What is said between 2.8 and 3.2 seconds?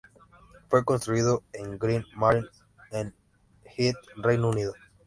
en